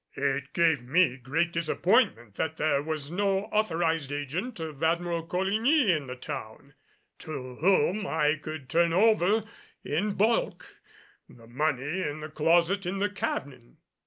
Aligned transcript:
It 0.17 0.53
gave 0.53 0.81
me 0.81 1.17
great 1.17 1.53
disappointment 1.53 2.33
that 2.33 2.57
there 2.57 2.81
was 2.81 3.11
no 3.11 3.43
authorized 3.51 4.11
agent 4.11 4.59
of 4.59 4.81
Admiral 4.81 5.27
Coligny 5.27 5.91
in 5.91 6.07
the 6.07 6.15
town, 6.15 6.73
to 7.19 7.57
whom 7.57 8.07
I 8.07 8.33
could 8.41 8.67
turn 8.67 8.93
over 8.93 9.43
in 9.83 10.15
bulk 10.15 10.65
the 11.29 11.45
money 11.45 12.01
in 12.01 12.19
the 12.21 12.29
closet 12.29 12.87
in 12.87 12.97
the 12.97 13.11
cabin. 13.11 13.77